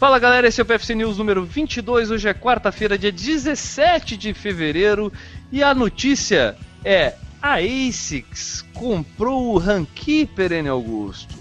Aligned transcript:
Fala 0.00 0.18
galera, 0.18 0.48
esse 0.48 0.58
é 0.58 0.62
o 0.62 0.66
PFC 0.66 0.94
News 0.94 1.18
número 1.18 1.44
22. 1.44 2.10
Hoje 2.10 2.26
é 2.26 2.32
quarta-feira, 2.32 2.96
dia 2.96 3.12
17 3.12 4.16
de 4.16 4.32
fevereiro. 4.32 5.12
E 5.52 5.62
a 5.62 5.74
notícia 5.74 6.56
é: 6.82 7.16
a 7.42 7.56
ASICS 7.56 8.64
comprou 8.72 9.52
o 9.52 9.58
Runkeeper, 9.58 10.52
N. 10.52 10.70
Augusto. 10.70 11.34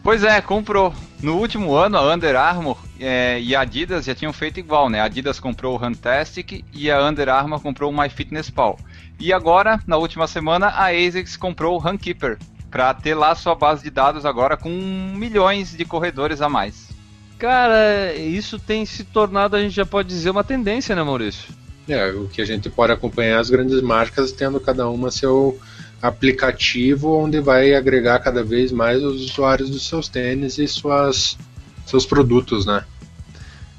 Pois 0.00 0.22
é, 0.22 0.40
comprou. 0.40 0.94
No 1.20 1.38
último 1.38 1.74
ano, 1.74 1.98
a 1.98 2.14
Under 2.14 2.36
Armour 2.36 2.78
é, 3.00 3.40
e 3.40 3.56
a 3.56 3.62
Adidas 3.62 4.04
já 4.04 4.14
tinham 4.14 4.32
feito 4.32 4.60
igual, 4.60 4.88
né? 4.88 5.00
A 5.00 5.06
Adidas 5.06 5.40
comprou 5.40 5.74
o 5.74 5.76
Runtastic 5.76 6.64
e 6.72 6.88
a 6.88 7.04
Under 7.04 7.28
Armour 7.28 7.60
comprou 7.60 7.90
o 7.90 7.96
MyFitnessPal. 8.00 8.78
E 9.18 9.32
agora, 9.32 9.80
na 9.88 9.96
última 9.96 10.28
semana, 10.28 10.68
a 10.68 10.92
ASICS 10.92 11.36
comprou 11.36 11.74
o 11.74 11.78
Runkeeper 11.78 12.38
para 12.70 12.94
ter 12.94 13.16
lá 13.16 13.34
sua 13.34 13.56
base 13.56 13.82
de 13.82 13.90
dados 13.90 14.24
agora 14.24 14.56
com 14.56 14.70
milhões 14.70 15.76
de 15.76 15.84
corredores 15.84 16.40
a 16.40 16.48
mais. 16.48 16.96
Cara, 17.38 18.14
isso 18.14 18.58
tem 18.58 18.84
se 18.84 19.04
tornado, 19.04 19.54
a 19.54 19.60
gente 19.60 19.74
já 19.74 19.86
pode 19.86 20.08
dizer, 20.08 20.30
uma 20.30 20.42
tendência, 20.42 20.96
né, 20.96 21.02
Maurício? 21.02 21.54
É, 21.88 22.10
o 22.10 22.28
que 22.28 22.42
a 22.42 22.44
gente 22.44 22.68
pode 22.68 22.92
acompanhar 22.92 23.38
as 23.38 23.48
grandes 23.48 23.80
marcas 23.80 24.32
tendo 24.32 24.58
cada 24.60 24.88
uma 24.88 25.10
seu 25.10 25.58
aplicativo 26.02 27.16
onde 27.16 27.40
vai 27.40 27.74
agregar 27.74 28.18
cada 28.18 28.42
vez 28.42 28.70
mais 28.70 29.02
os 29.02 29.30
usuários 29.30 29.70
dos 29.70 29.86
seus 29.86 30.08
tênis 30.08 30.58
e 30.58 30.66
suas, 30.68 31.38
seus 31.86 32.04
produtos, 32.04 32.66
né? 32.66 32.84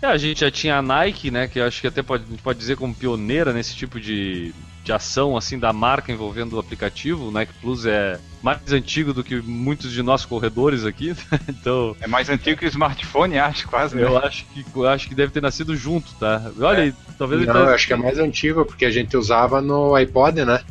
É, 0.02 0.08
a 0.08 0.18
gente 0.18 0.40
já 0.40 0.50
tinha 0.50 0.78
a 0.78 0.82
Nike, 0.82 1.30
né, 1.30 1.48
que 1.48 1.60
eu 1.60 1.66
acho 1.66 1.82
que 1.82 1.88
até 1.88 2.02
pode, 2.02 2.24
pode 2.42 2.58
dizer 2.58 2.78
como 2.78 2.96
pioneira 2.96 3.52
nesse 3.52 3.76
tipo 3.76 4.00
de, 4.00 4.54
de 4.90 4.94
ação 4.94 5.38
assim 5.38 5.60
da 5.60 5.72
marca 5.72 6.12
envolvendo 6.12 6.54
o 6.54 6.60
aplicativo. 6.60 7.28
O 7.28 7.32
Nike 7.32 7.54
Plus 7.62 7.86
é 7.86 8.20
mais 8.42 8.72
antigo 8.72 9.14
do 9.14 9.24
que 9.24 9.40
muitos 9.40 9.92
de 9.92 10.02
nós 10.02 10.26
corredores 10.26 10.84
aqui, 10.84 11.16
então 11.48 11.96
é 12.02 12.08
mais 12.08 12.30
antigo 12.30 12.58
que 12.58 12.66
o 12.66 12.68
smartphone, 12.68 13.38
acho 13.40 13.68
quase. 13.68 13.96
Né? 13.96 14.04
Eu 14.04 14.18
acho 14.18 14.46
que 14.46 14.66
eu 14.76 14.88
acho 14.88 15.08
que 15.08 15.14
deve 15.14 15.32
ter 15.32 15.42
nascido 15.42 15.76
junto, 15.76 16.12
tá? 16.16 16.52
Olha, 16.60 16.88
é. 16.88 16.94
talvez 17.18 17.46
não, 17.46 17.54
tá... 17.54 17.60
eu 17.60 17.70
acho 17.70 17.86
que 17.86 17.94
é 17.94 17.96
mais 17.96 18.18
antigo 18.18 18.66
porque 18.66 18.86
a 18.86 18.90
gente 18.90 19.16
usava 19.16 19.62
no 19.62 19.94
iPod, 19.94 20.44
né? 20.44 20.62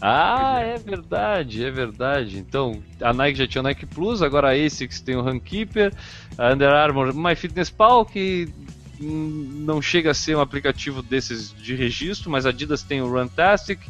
Ah, 0.00 0.60
é 0.60 0.76
verdade, 0.78 1.64
é 1.64 1.70
verdade. 1.70 2.38
Então, 2.38 2.80
a 3.00 3.12
Nike 3.12 3.38
já 3.38 3.46
tinha 3.48 3.60
o 3.60 3.64
Nike 3.64 3.84
Plus, 3.84 4.22
agora 4.22 4.48
a 4.48 4.52
ASICS 4.52 5.00
tem 5.00 5.16
o 5.16 5.22
Runkeeper, 5.22 5.92
a 6.36 6.52
Under 6.52 6.70
Armour 6.70 7.12
MyFitnessPal, 7.14 8.04
que 8.04 8.48
não 9.00 9.80
chega 9.80 10.10
a 10.10 10.14
ser 10.14 10.36
um 10.36 10.40
aplicativo 10.40 11.02
desses 11.02 11.52
de 11.52 11.74
registro, 11.74 12.30
mas 12.30 12.46
a 12.46 12.50
Adidas 12.50 12.82
tem 12.82 13.00
o 13.00 13.08
Runtastic. 13.08 13.80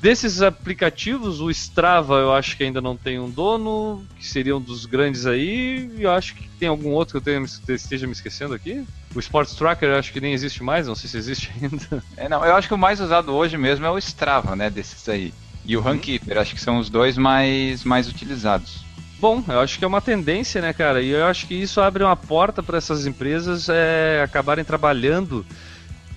Desses 0.00 0.40
aplicativos, 0.40 1.42
o 1.42 1.50
Strava 1.50 2.14
eu 2.14 2.32
acho 2.32 2.56
que 2.56 2.64
ainda 2.64 2.80
não 2.80 2.96
tem 2.96 3.20
um 3.20 3.28
dono, 3.28 4.02
que 4.16 4.26
seria 4.26 4.56
um 4.56 4.60
dos 4.60 4.86
grandes 4.86 5.26
aí. 5.26 5.90
E 5.98 6.02
eu 6.04 6.10
acho 6.10 6.34
que 6.34 6.48
tem 6.58 6.68
algum 6.68 6.90
outro 6.90 7.12
que 7.12 7.16
eu 7.18 7.34
tenha, 7.34 7.44
esteja 7.74 8.06
me 8.06 8.12
esquecendo 8.12 8.54
aqui. 8.54 8.82
O 9.14 9.20
Sports 9.20 9.54
Tracker 9.54 9.90
eu 9.90 9.98
acho 9.98 10.10
que 10.10 10.20
nem 10.20 10.32
existe 10.32 10.62
mais, 10.62 10.86
não 10.86 10.94
sei 10.94 11.10
se 11.10 11.18
existe 11.18 11.52
ainda. 11.60 12.02
É, 12.16 12.30
não, 12.30 12.42
eu 12.44 12.56
acho 12.56 12.66
que 12.66 12.74
o 12.74 12.78
mais 12.78 12.98
usado 12.98 13.32
hoje 13.34 13.58
mesmo 13.58 13.84
é 13.84 13.90
o 13.90 13.98
Strava, 13.98 14.56
né, 14.56 14.70
desses 14.70 15.06
aí. 15.06 15.34
E 15.66 15.76
o 15.76 15.80
Runkeeper, 15.82 16.38
acho 16.38 16.54
que 16.54 16.60
são 16.60 16.78
os 16.78 16.88
dois 16.88 17.18
mais, 17.18 17.84
mais 17.84 18.08
utilizados. 18.08 18.82
Bom, 19.20 19.44
eu 19.48 19.60
acho 19.60 19.78
que 19.78 19.84
é 19.84 19.88
uma 19.88 20.00
tendência, 20.00 20.62
né, 20.62 20.72
cara? 20.72 21.02
E 21.02 21.10
eu 21.10 21.26
acho 21.26 21.46
que 21.46 21.54
isso 21.54 21.78
abre 21.78 22.02
uma 22.02 22.16
porta 22.16 22.62
para 22.62 22.78
essas 22.78 23.06
empresas 23.06 23.68
é, 23.68 24.22
acabarem 24.24 24.64
trabalhando 24.64 25.44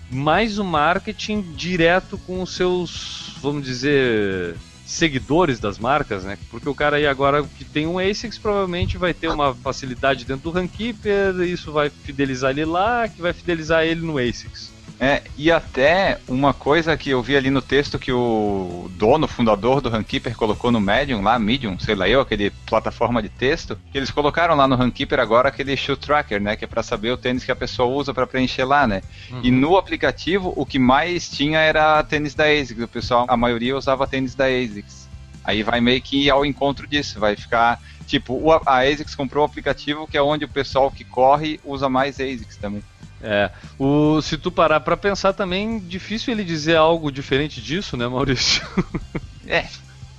mais 0.09 0.57
o 0.57 0.63
marketing 0.63 1.41
direto 1.53 2.17
com 2.19 2.41
os 2.41 2.55
seus, 2.55 3.35
vamos 3.41 3.65
dizer, 3.65 4.55
seguidores 4.85 5.59
das 5.59 5.77
marcas, 5.77 6.23
né? 6.23 6.37
Porque 6.49 6.69
o 6.69 6.73
cara 6.73 6.95
aí 6.95 7.05
agora 7.05 7.43
que 7.43 7.65
tem 7.65 7.85
um 7.85 7.99
ASICS 7.99 8.37
provavelmente 8.37 8.97
vai 8.97 9.13
ter 9.13 9.27
uma 9.27 9.53
facilidade 9.53 10.23
dentro 10.23 10.49
do 10.49 10.57
Runkeeper, 10.57 11.41
isso 11.41 11.73
vai 11.73 11.89
fidelizar 11.89 12.51
ele 12.51 12.63
lá, 12.63 13.09
que 13.09 13.21
vai 13.21 13.33
fidelizar 13.33 13.83
ele 13.83 13.99
no 13.99 14.17
ASICS. 14.17 14.72
É, 14.99 15.21
e 15.37 15.51
até 15.51 16.19
uma 16.27 16.53
coisa 16.53 16.95
que 16.95 17.09
eu 17.09 17.21
vi 17.21 17.35
ali 17.35 17.49
no 17.49 17.61
texto 17.61 17.99
que 17.99 18.11
o 18.11 18.89
dono, 18.95 19.27
fundador 19.27 19.81
do 19.81 19.89
Runkeeper 19.89 20.35
colocou 20.35 20.71
no 20.71 20.79
Medium, 20.79 21.21
lá, 21.21 21.37
Medium, 21.37 21.77
sei 21.79 21.95
lá 21.95 22.07
eu, 22.07 22.21
aquele 22.21 22.51
plataforma 22.65 23.21
de 23.21 23.29
texto, 23.29 23.77
que 23.91 23.97
eles 23.97 24.11
colocaram 24.11 24.55
lá 24.55 24.67
no 24.67 24.75
Runkeeper 24.75 25.19
agora 25.19 25.49
aquele 25.49 25.75
shoe 25.75 25.97
tracker, 25.97 26.41
né, 26.41 26.55
que 26.55 26.63
é 26.63 26.67
para 26.67 26.83
saber 26.83 27.11
o 27.11 27.17
tênis 27.17 27.43
que 27.43 27.51
a 27.51 27.55
pessoa 27.55 27.89
usa 27.89 28.13
para 28.13 28.27
preencher 28.27 28.63
lá, 28.63 28.87
né? 28.87 29.01
Uhum. 29.31 29.41
E 29.43 29.51
no 29.51 29.77
aplicativo 29.77 30.53
o 30.55 30.65
que 30.65 30.79
mais 30.79 31.29
tinha 31.29 31.59
era 31.59 32.03
tênis 32.03 32.33
da 32.33 32.45
ASICS, 32.45 32.83
o 32.83 32.87
pessoal, 32.87 33.25
a 33.27 33.35
maioria 33.35 33.75
usava 33.75 34.07
tênis 34.07 34.35
da 34.35 34.45
ASICS. 34.45 35.09
Aí 35.43 35.61
vai 35.63 35.81
meio 35.81 36.01
que 36.01 36.29
ao 36.29 36.45
encontro 36.45 36.87
disso, 36.87 37.19
vai 37.19 37.35
ficar 37.35 37.81
tipo, 38.07 38.41
a 38.65 38.79
ASICS 38.79 39.15
comprou 39.15 39.43
o 39.43 39.45
aplicativo 39.45 40.07
que 40.07 40.17
é 40.17 40.21
onde 40.21 40.45
o 40.45 40.49
pessoal 40.49 40.91
que 40.91 41.03
corre 41.03 41.59
usa 41.65 41.89
mais 41.89 42.19
ASICS 42.19 42.57
também. 42.57 42.83
É. 43.23 43.49
O, 43.79 44.21
se 44.21 44.37
tu 44.37 44.51
parar 44.51 44.81
para 44.81 44.97
pensar 44.97 45.31
também, 45.31 45.79
difícil 45.79 46.33
ele 46.33 46.43
dizer 46.43 46.75
algo 46.75 47.09
diferente 47.09 47.61
disso, 47.61 47.95
né, 47.95 48.05
Maurício? 48.05 48.61
é, 49.47 49.65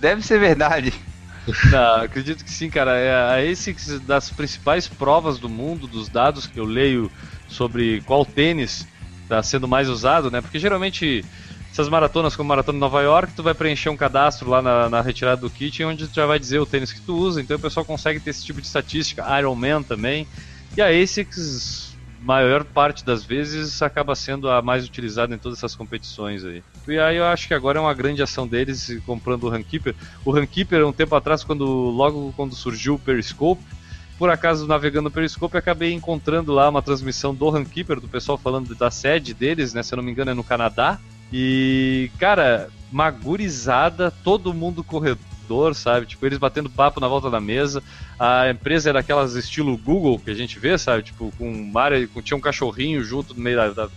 deve 0.01 0.23
ser 0.23 0.41
verdade. 0.41 0.93
Não, 1.71 1.97
acredito 1.97 2.43
que 2.43 2.51
sim, 2.51 2.71
cara. 2.71 2.97
É 2.97 3.13
a 3.13 3.51
ASICS 3.53 4.01
das 4.01 4.31
principais 4.31 4.89
provas 4.89 5.39
do 5.39 5.51
mundo, 5.51 5.87
dos 5.87 6.09
dados 6.09 6.47
que 6.47 6.59
eu 6.59 6.65
leio 6.65 7.13
sobre 7.47 8.01
qual 8.07 8.25
tênis 8.25 8.87
está 9.23 9.43
sendo 9.43 9.69
mais 9.69 9.89
usado, 9.91 10.31
né? 10.31 10.41
Porque 10.41 10.59
geralmente 10.59 11.23
essas 11.71 11.89
maratonas, 11.89 12.37
como 12.37 12.47
a 12.47 12.55
Maratona 12.55 12.77
de 12.77 12.81
Nova 12.81 13.03
York, 13.03 13.33
tu 13.35 13.43
vai 13.43 13.53
preencher 13.53 13.91
um 13.91 13.97
cadastro 13.97 14.49
lá 14.49 14.63
na, 14.63 14.89
na, 14.89 15.01
retirada 15.01 15.41
do 15.41 15.51
kit, 15.51 15.83
onde 15.85 16.07
tu 16.07 16.15
já 16.15 16.25
vai 16.25 16.39
dizer 16.39 16.61
o 16.61 16.67
tênis 16.67 16.93
que 16.93 17.01
tu 17.01 17.17
usa, 17.17 17.41
então 17.41 17.57
o 17.57 17.61
pessoal 17.61 17.85
consegue 17.85 18.21
ter 18.21 18.31
esse 18.31 18.45
tipo 18.45 18.61
de 18.61 18.67
estatística, 18.67 19.27
Ironman 19.39 19.83
também. 19.83 20.27
E 20.77 20.81
a 20.81 20.87
ASICS 20.87 21.94
maior 22.25 22.65
parte 22.65 23.05
das 23.05 23.23
vezes 23.23 23.83
acaba 23.83 24.15
sendo 24.15 24.51
a 24.51 24.63
mais 24.63 24.87
utilizada 24.87 25.35
em 25.35 25.39
todas 25.39 25.59
essas 25.59 25.77
competições 25.77 26.43
aí. 26.43 26.63
E 26.89 26.99
aí 26.99 27.19
eu 27.19 27.25
acho 27.27 27.47
que 27.47 27.53
agora 27.53 27.79
é 27.79 27.83
uma 27.83 27.93
grande 27.93 28.23
ação 28.23 28.47
deles 28.47 28.99
comprando 29.05 29.45
o 29.45 29.51
Runkeeper. 29.51 29.95
O 30.25 30.33
Runkeeper, 30.33 30.87
um 30.87 30.93
tempo 30.93 31.15
atrás, 31.15 31.45
quando 31.45 31.65
logo 31.65 32.33
quando 32.35 32.55
surgiu 32.55 32.95
o 32.95 32.99
Periscope, 32.99 33.63
por 34.19 34.31
acaso 34.31 34.67
navegando 34.67 35.05
no 35.05 35.11
Periscope, 35.11 35.57
acabei 35.59 35.93
encontrando 35.93 36.51
lá 36.51 36.69
uma 36.71 36.81
transmissão 36.81 37.35
do 37.35 37.51
Runkeeper, 37.51 38.01
do 38.01 38.09
pessoal 38.09 38.39
falando 38.39 38.75
da 38.75 38.91
sede 38.91 39.35
deles, 39.35 39.75
né? 39.75 39.83
Se 39.83 39.93
eu 39.93 39.99
não 39.99 40.05
me 40.05 40.11
engano 40.11 40.31
é 40.31 40.35
no 40.35 40.43
Canadá. 40.43 40.99
E, 41.31 42.11
cara, 42.19 42.71
magurizada, 42.91 44.11
todo 44.11 44.55
mundo 44.55 44.83
corredor 44.83 45.34
sabe? 45.75 46.07
Tipo, 46.07 46.27
eles 46.27 46.39
batendo 46.39 46.71
papo 46.71 47.01
na 47.01 47.09
volta 47.09 47.31
da 47.31 47.41
mesa. 47.41 47.83
A 48.19 48.51
empresa 48.51 48.89
era 48.89 49.01
aquelas 49.01 49.35
estilo 49.35 49.77
Google 49.77 50.19
que 50.19 50.31
a 50.31 50.35
gente 50.35 50.59
vê, 50.59 50.77
sabe? 50.79 51.03
Tipo, 51.03 51.33
com 51.39 51.51
uma 51.51 51.83
área, 51.83 52.07
com, 52.09 52.23
tinha 52.23 52.37
um 52.37 52.41
cachorrinho 52.41 53.03
junto 53.05 53.35
no 53.35 53.41
meio 53.41 53.57
da, 53.57 53.71
da 53.71 53.91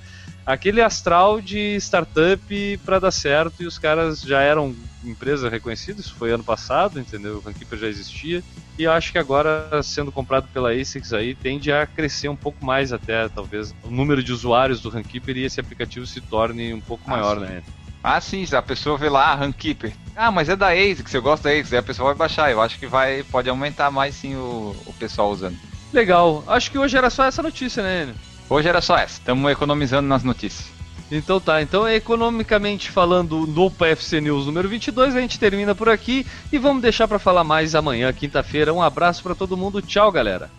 aquele 0.48 0.82
astral 0.82 1.42
de 1.42 1.76
startup 1.76 2.80
para 2.86 3.00
dar 3.00 3.12
certo 3.12 3.62
e 3.62 3.68
os 3.68 3.78
caras 3.78 4.22
já 4.22 4.42
eram 4.42 4.74
empresa 5.04 5.50
reconhecida, 5.50 6.00
isso 6.00 6.16
foi 6.16 6.32
ano 6.32 6.44
passado, 6.44 7.00
entendeu? 7.00 7.36
O 7.36 7.40
Runkeeper 7.40 7.78
já 7.78 7.88
existia 7.88 8.42
e 8.80 8.84
eu 8.84 8.92
acho 8.92 9.12
que 9.12 9.18
agora 9.18 9.84
sendo 9.84 10.10
comprado 10.10 10.48
pela 10.54 10.72
ASICS 10.72 11.12
aí 11.12 11.36
tende 11.36 11.70
a 11.70 11.86
crescer 11.86 12.30
um 12.30 12.36
pouco 12.36 12.66
mais 12.66 12.94
até, 12.94 13.28
talvez 13.28 13.76
o 13.84 13.92
número 13.92 14.24
de 14.24 14.32
usuários 14.32 14.80
do 14.80 14.90
Runkeeper 14.90 15.36
e 15.36 15.44
esse 15.44 15.60
aplicativo 15.60 16.08
se 16.08 16.22
torne 16.22 16.74
um 16.74 16.82
pouco 16.82 17.04
ah, 17.08 17.12
maior, 17.12 17.40
sim. 17.40 17.46
né? 17.46 17.64
Ah, 18.02 18.22
sim, 18.22 18.46
a 18.54 18.62
pessoa 18.62 18.98
vê 18.98 19.10
lá, 19.10 19.36
Runkeeper. 19.36 19.92
Ah, 20.20 20.32
mas 20.32 20.50
é 20.50 20.56
da 20.56 20.70
ASICS, 20.70 21.14
eu 21.14 21.22
gosto 21.22 21.44
da 21.44 21.52
ASICS, 21.52 21.74
aí 21.74 21.80
a 21.80 21.84
pessoa 21.84 22.08
vai 22.08 22.16
baixar. 22.16 22.50
Eu 22.50 22.60
acho 22.60 22.80
que 22.80 22.88
vai, 22.88 23.22
pode 23.22 23.48
aumentar 23.48 23.92
mais 23.92 24.16
sim 24.16 24.36
o, 24.36 24.76
o 24.88 24.94
pessoal 24.94 25.30
usando. 25.30 25.56
Legal. 25.94 26.44
Acho 26.48 26.72
que 26.72 26.78
hoje 26.80 26.98
era 26.98 27.12
só 27.12 27.26
essa 27.26 27.44
notícia, 27.44 27.84
né, 27.84 28.02
Enio? 28.02 28.16
Hoje 28.50 28.68
era 28.68 28.82
só 28.82 28.98
essa. 28.98 29.20
Estamos 29.20 29.52
economizando 29.52 30.08
nas 30.08 30.24
notícias. 30.24 30.72
Então 31.12 31.40
tá, 31.40 31.62
então 31.62 31.88
economicamente 31.88 32.90
falando 32.90 33.46
no 33.46 33.70
PFC 33.70 34.20
News 34.20 34.46
número 34.48 34.68
22, 34.68 35.16
a 35.16 35.22
gente 35.22 35.40
termina 35.40 35.74
por 35.74 35.88
aqui 35.88 36.26
e 36.52 36.58
vamos 36.58 36.82
deixar 36.82 37.08
para 37.08 37.20
falar 37.20 37.44
mais 37.44 37.76
amanhã, 37.76 38.12
quinta-feira. 38.12 38.74
Um 38.74 38.82
abraço 38.82 39.22
para 39.22 39.36
todo 39.36 39.56
mundo, 39.56 39.84
tchau 39.84 40.12
galera. 40.12 40.50